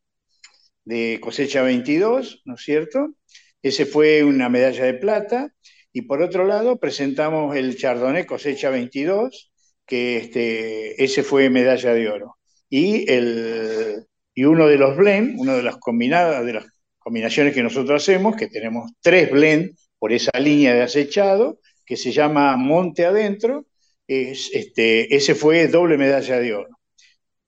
[0.87, 3.13] de cosecha 22, ¿no es cierto?
[3.61, 5.53] Ese fue una medalla de plata.
[5.91, 9.51] Y por otro lado, presentamos el Chardonnay cosecha 22,
[9.85, 12.37] que este, ese fue medalla de oro.
[12.69, 16.65] Y, el, y uno de los blends, una de las combinadas, de las
[16.99, 22.13] combinaciones que nosotros hacemos, que tenemos tres blends por esa línea de acechado, que se
[22.13, 23.65] llama Monte Adentro,
[24.07, 26.79] es, este, ese fue doble medalla de oro.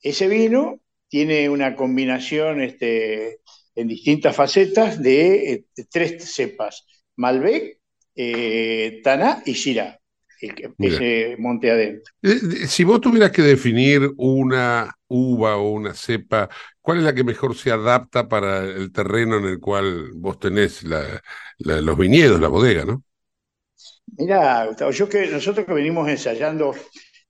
[0.02, 3.40] Ese vino tiene una combinación este,
[3.76, 6.86] en distintas facetas de, de tres cepas,
[7.18, 7.80] Malbec,
[8.16, 10.00] eh, Taná y Shirá.
[10.80, 12.14] ese monte adentro.
[12.22, 16.50] Eh, si vos tuvieras que definir una uva o una cepa,
[16.82, 20.84] ¿cuál es la que mejor se adapta para el terreno en el cual vos tenés
[20.84, 23.04] los viñedos, la bodega, no?
[24.18, 26.74] Mira, Gustavo, yo que nosotros que venimos ensayando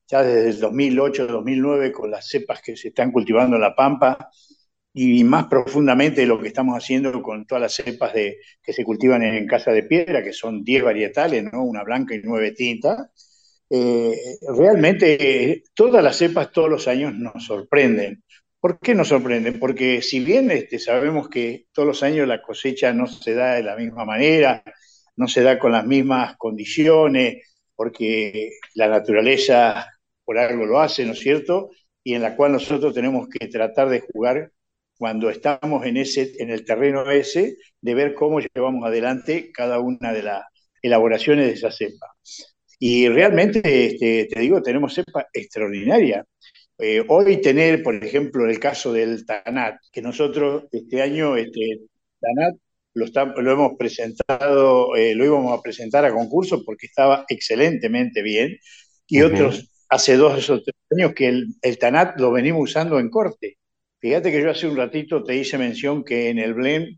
[0.09, 4.29] ya desde el 2008, 2009 con las cepas que se están cultivando en La Pampa
[4.91, 9.21] y más profundamente lo que estamos haciendo con todas las cepas de, que se cultivan
[9.23, 11.63] en Casa de Piedra, que son 10 varietales, ¿no?
[11.63, 13.07] una blanca y nueve tintas.
[13.69, 18.23] Eh, realmente todas las cepas todos los años nos sorprenden.
[18.59, 19.59] ¿Por qué nos sorprenden?
[19.59, 23.63] Porque si bien este, sabemos que todos los años la cosecha no se da de
[23.63, 24.63] la misma manera,
[25.15, 27.43] no se da con las mismas condiciones,
[27.75, 29.87] porque la naturaleza
[30.29, 31.71] por algo lo hace, ¿no es cierto?
[32.03, 34.51] Y en la cual nosotros tenemos que tratar de jugar
[34.95, 40.13] cuando estamos en, ese, en el terreno ese, de ver cómo llevamos adelante cada una
[40.13, 40.43] de las
[40.83, 42.13] elaboraciones de esa cepa.
[42.77, 46.23] Y realmente, este, te digo, tenemos cepa extraordinaria.
[46.77, 51.79] Eh, hoy tener, por ejemplo, el caso del TANAT, que nosotros este año, este,
[52.19, 52.55] TANAT
[52.93, 53.07] lo,
[53.41, 58.59] lo hemos presentado, eh, lo íbamos a presentar a concurso porque estaba excelentemente bien,
[59.07, 63.09] y otros hace dos o tres años que el, el, TANAT lo venimos usando en
[63.09, 63.57] corte.
[63.99, 66.97] Fíjate que yo hace un ratito te hice mención que en el blend,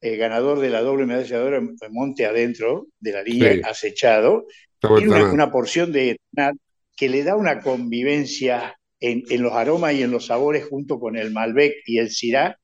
[0.00, 4.46] el ganador de la doble medalla de oro Monte Adentro, de la línea acechado,
[4.80, 6.56] tiene una, porción de TANAT
[6.96, 11.16] que le da una convivencia en, en, los aromas y en los sabores junto con
[11.16, 12.58] el Malbec y el Syrah,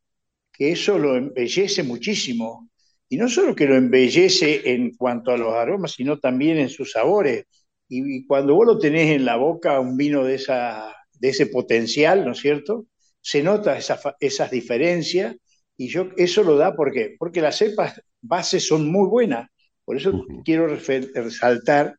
[0.53, 2.69] que eso lo embellece muchísimo.
[3.09, 6.93] Y no solo que lo embellece en cuanto a los aromas, sino también en sus
[6.93, 7.47] sabores.
[7.89, 12.25] Y, cuando vos lo tenés en la boca, un vino de, esa, de ese potencial,
[12.25, 12.87] ¿no es cierto?
[13.21, 15.37] Se nota esa, esas diferencias
[15.77, 19.49] y yo eso lo da porque, porque las cepas bases son muy buenas.
[19.85, 21.97] Por eso quiero resaltar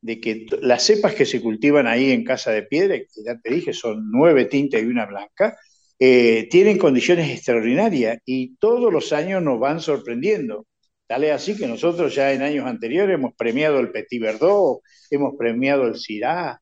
[0.00, 3.54] de que las cepas que se cultivan ahí en Casa de Piedra, que ya te
[3.54, 5.56] dije, son nueve tintas y una blanca,
[5.98, 10.66] eh, tienen condiciones extraordinarias y todos los años nos van sorprendiendo.
[11.08, 15.34] Tal es así que nosotros ya en años anteriores hemos premiado el Petit Verdot, hemos
[15.38, 16.60] premiado el Syrah,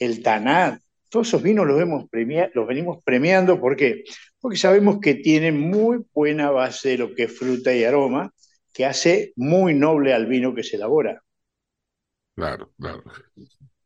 [0.00, 4.02] el Tanat, todos esos vinos los, hemos premiado, los venimos premiando, ¿por qué?
[4.40, 8.32] Porque sabemos que tienen muy buena base de lo que es fruta y aroma,
[8.72, 11.22] que hace muy noble al vino que se elabora.
[12.34, 13.04] Claro, claro.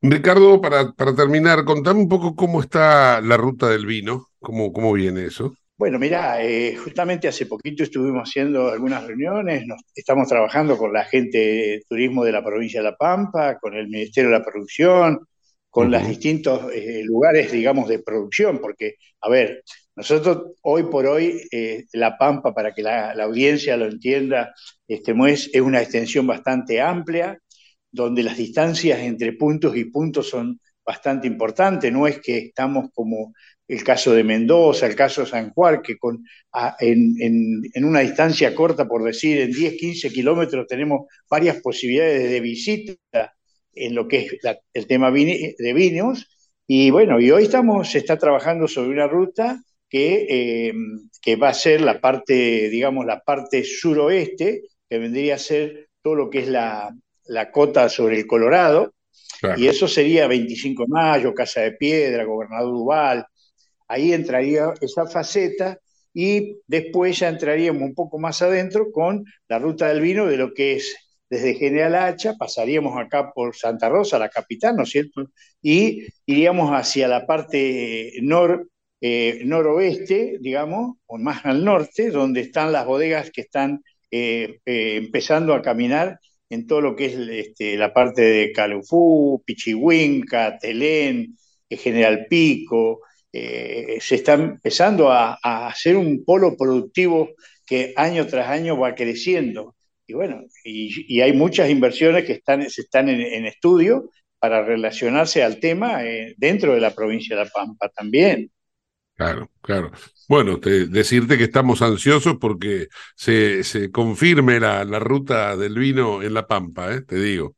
[0.00, 4.94] Ricardo, para, para terminar, contame un poco cómo está la ruta del vino, cómo, cómo
[4.94, 5.54] viene eso.
[5.80, 9.64] Bueno, mira, eh, justamente hace poquito estuvimos haciendo algunas reuniones,
[9.94, 13.88] estamos trabajando con la gente de turismo de la provincia de La Pampa, con el
[13.88, 15.26] Ministerio de la Producción,
[15.70, 19.64] con los distintos eh, lugares, digamos, de producción, porque, a ver,
[19.96, 24.52] nosotros hoy por hoy, eh, La Pampa, para que la, audiencia lo entienda,
[24.86, 27.38] este, es, es una extensión bastante amplia,
[27.90, 33.32] donde las distancias entre puntos y puntos son bastante importantes, no es que estamos como
[33.70, 36.24] el caso de Mendoza, el caso de San Juan, que con,
[36.80, 42.94] en, una distancia corta, por decir, en 10, 15 kilómetros tenemos varias posibilidades de visita
[43.72, 44.38] en lo que es
[44.74, 46.26] el tema de vinos.
[46.66, 50.74] Y bueno, y hoy estamos, se está trabajando sobre una ruta que, eh,
[51.22, 56.16] que va a ser la parte, digamos, la parte suroeste, que vendría a ser todo
[56.16, 56.92] lo que es la,
[57.26, 58.94] la cota sobre el Colorado,
[59.56, 63.26] y eso sería 25 de mayo, Casa de Piedra, Gobernador Duval,
[63.90, 65.78] ahí entraría esa faceta
[66.14, 70.54] y después ya entraríamos un poco más adentro con la ruta del vino de lo
[70.54, 70.96] que es
[71.28, 75.30] desde General Hacha, pasaríamos acá por Santa Rosa, la capital, ¿no es cierto?
[75.62, 78.18] Y iríamos hacia la parte
[79.00, 84.96] eh, noroeste, digamos, o más al norte, donde están las bodegas que están eh, eh,
[84.96, 86.18] empezando a caminar
[86.48, 91.36] en todo lo que es este, la parte de Calufú, Pichihuinca, Telén,
[91.70, 97.30] General Pico, eh, se está empezando a, hacer un polo productivo
[97.66, 99.76] que año tras año va creciendo.
[100.06, 104.10] Y bueno, y, hay muchas inversiones que están, se están en, estudio
[104.40, 108.50] para relacionarse al tema eh, dentro de la provincia de La Pampa también.
[109.14, 109.92] Claro, claro.
[110.28, 116.32] Bueno, decirte que estamos ansiosos porque se, se confirme la, la, ruta del vino en
[116.32, 117.02] La Pampa, ¿eh?
[117.02, 117.54] te digo.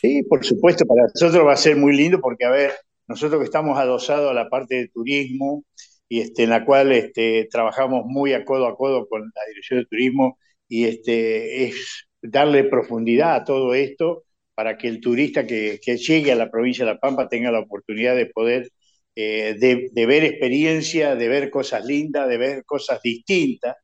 [0.00, 2.72] Sí, por supuesto, para nosotros va a ser muy lindo porque, a ver,
[3.08, 5.64] nosotros que estamos adosados a la parte de turismo
[6.08, 9.80] y este, en la cual este, trabajamos muy a codo a codo con la Dirección
[9.80, 10.38] de Turismo
[10.68, 16.36] y este, es darle profundidad a todo esto para que el turista que, llegue a
[16.36, 18.70] la provincia de La Pampa tenga la oportunidad de poder,
[19.14, 23.76] eh, de, ver experiencia, de ver cosas lindas, de ver cosas distintas,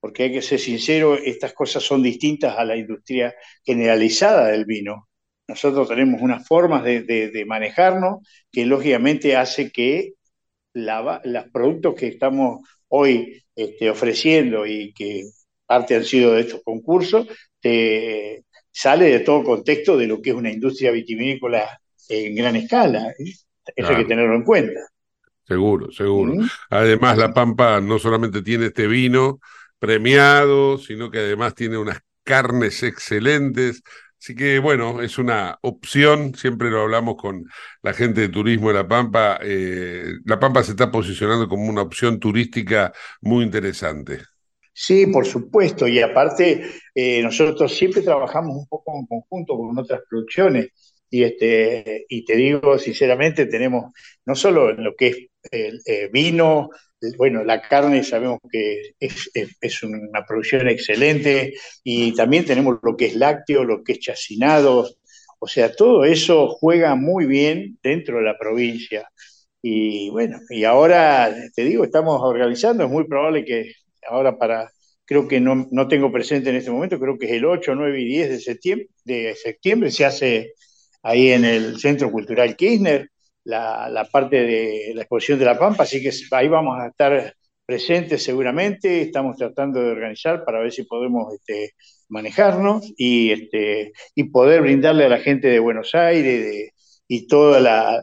[0.00, 5.08] porque hay que ser sincero, estas cosas son distintas a la industria generalizada del vino.
[5.52, 10.14] Nosotros tenemos unas formas de, manejarnos que lógicamente hace que
[10.72, 15.24] los productos que estamos hoy este, ofreciendo y que
[15.66, 17.26] parte han sido de estos concursos,
[18.70, 23.10] sale de todo contexto de lo que es una industria vitivinícola en gran escala.
[23.10, 23.32] ¿eh?
[23.76, 24.80] Eso hay que tenerlo en cuenta.
[25.46, 26.34] Seguro, seguro.
[26.70, 29.40] Además, La Pampa no solamente tiene este vino
[29.78, 33.82] premiado, sino que además tiene unas carnes excelentes.
[34.22, 37.44] Así que bueno, es una opción, siempre lo hablamos con
[37.82, 39.40] la gente de turismo de La Pampa.
[39.42, 44.20] Eh, la Pampa se está posicionando como una opción turística muy interesante.
[44.72, 46.64] Sí, por supuesto, y aparte
[46.94, 50.68] eh, nosotros siempre trabajamos un poco en conjunto con otras producciones
[51.10, 53.92] y, este, y te digo sinceramente, tenemos
[54.24, 55.16] no solo lo que es
[55.50, 56.70] el, eh, vino,
[57.16, 63.16] bueno, la carne sabemos que es, una producción excelente y también tenemos lo que es
[63.16, 64.88] lácteo, lo que es chacinado,
[65.38, 69.08] o sea, todo eso juega muy bien dentro de la provincia.
[69.60, 73.72] Y bueno, y ahora te digo, estamos organizando, es muy probable que
[74.08, 74.70] ahora para,
[75.04, 78.00] creo que no, no tengo presente en este momento, creo que es el 8, 9
[78.00, 80.52] y 10 de septiembre, de septiembre se hace
[81.02, 83.10] ahí en el Centro Cultural Kirchner,
[83.44, 87.34] la, parte de la exposición de La Pampa, así que ahí vamos a estar
[87.64, 91.74] presentes seguramente, estamos tratando de organizar para ver si podemos este,
[92.08, 96.72] manejarnos y, este, y poder brindarle a la gente de Buenos Aires
[97.08, 97.56] y todo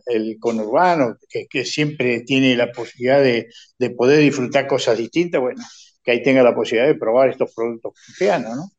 [0.06, 1.18] el conurbano,
[1.50, 5.64] que, siempre tiene la posibilidad de, de, poder disfrutar cosas distintas, bueno,
[6.04, 8.72] que ahí tenga la posibilidad de probar estos productos pianos, ¿no?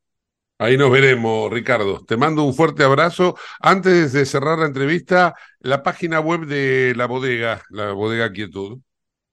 [0.61, 2.05] Ahí nos veremos, Ricardo.
[2.05, 3.35] Te mando un fuerte abrazo.
[3.59, 8.77] Antes de cerrar la entrevista, la página web de la bodega, la bodega Quietud.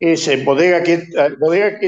[0.00, 0.82] Es bodega,
[1.38, 1.78] bodega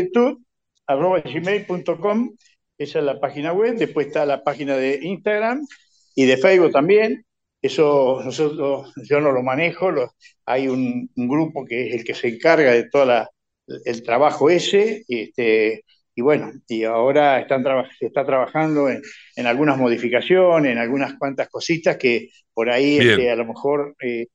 [1.24, 2.36] gmail.com.
[2.76, 3.76] Esa es la página web.
[3.76, 5.66] Después está la página de Instagram
[6.14, 7.24] y de Facebook también.
[7.62, 9.90] Eso nosotros, yo no lo manejo.
[10.44, 13.26] hay un, grupo que es el que se encarga de todo
[13.86, 15.02] el trabajo ese.
[15.08, 15.82] Este,
[16.20, 17.64] y bueno, y ahora están
[17.98, 19.00] se está trabajando en,
[19.46, 24.26] algunas modificaciones, en algunas cuantas cositas que por ahí este, a lo mejor eh,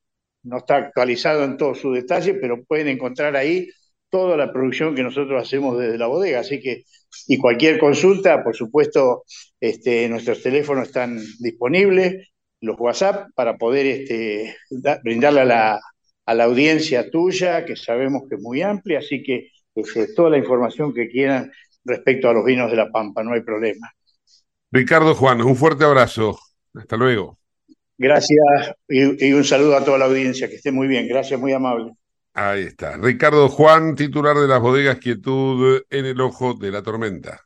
[0.42, 3.68] no está actualizado en todo su detalle, pero pueden encontrar ahí
[4.10, 6.40] toda la producción que nosotros hacemos desde la bodega.
[6.40, 6.82] Así que,
[7.28, 9.22] y cualquier consulta, por supuesto,
[9.60, 12.30] este, nuestros teléfonos están disponibles,
[12.62, 14.56] los WhatsApp, para poder este,
[15.04, 15.80] brindarle a la,
[16.24, 20.38] a la audiencia tuya, que sabemos que es muy amplia, así que este, toda la
[20.38, 21.52] información que quieran
[21.86, 23.90] respecto a los vinos de La Pampa, no hay problema.
[24.70, 26.38] Ricardo Juan, un fuerte abrazo.
[26.74, 27.38] Hasta luego.
[27.98, 31.08] Gracias y, un saludo a toda la audiencia, que esté muy bien.
[31.08, 31.92] Gracias, muy amable.
[32.34, 32.98] Ahí está.
[32.98, 37.45] Ricardo Juan, titular de las bodegas Quietud en el Ojo de la Tormenta.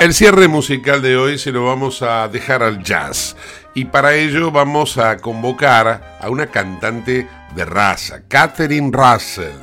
[0.00, 3.34] El cierre musical de hoy se lo vamos a dejar al jazz
[3.74, 7.26] y para ello vamos a convocar a una cantante
[7.56, 9.56] de raza, Catherine Russell,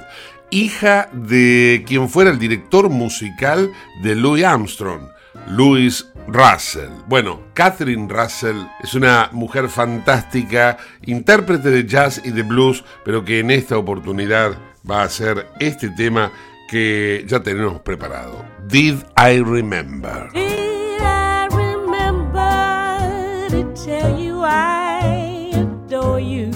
[0.51, 3.71] hija de quien fuera el director musical
[4.03, 5.07] de Louis Armstrong,
[5.47, 6.91] Louis Russell.
[7.07, 13.39] Bueno, Catherine Russell es una mujer fantástica, intérprete de jazz y de blues, pero que
[13.39, 14.57] en esta oportunidad
[14.89, 16.29] va a hacer este tema
[16.69, 18.54] que ya tenemos preparado.
[18.67, 20.27] Did I Remember?
[20.33, 26.49] Did I remember to tell you I adore you?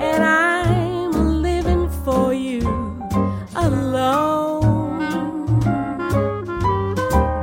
[0.00, 2.62] And I'm living for you
[3.54, 5.00] alone.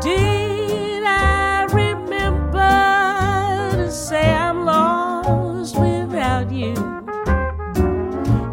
[0.02, 2.58] Did I remember
[3.78, 6.74] to say I'm lost without you?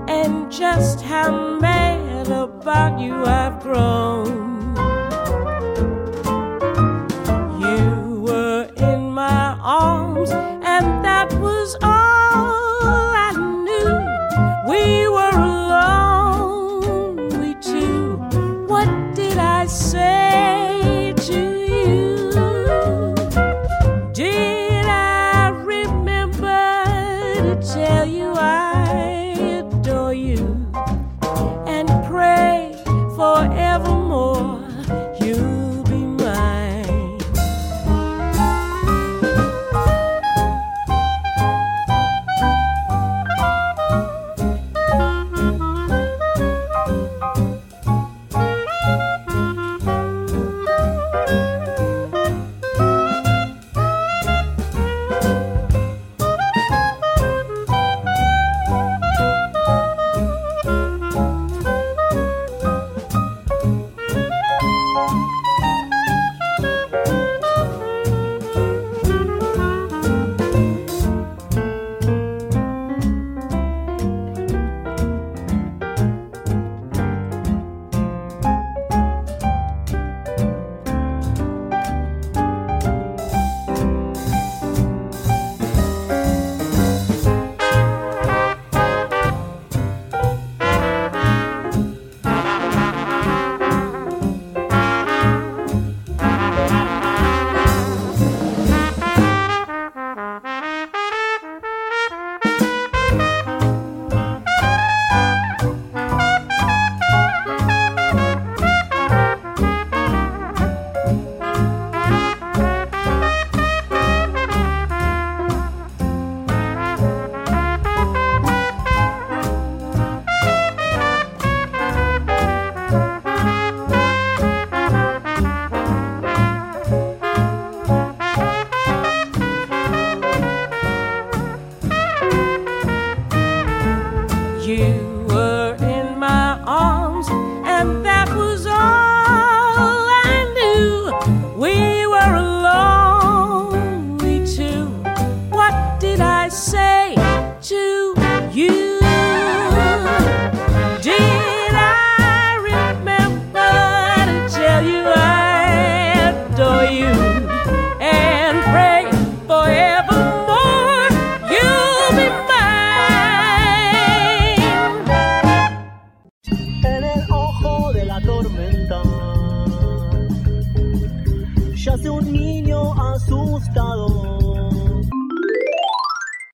[0.07, 1.31] And just how
[2.31, 4.58] about you I've grown.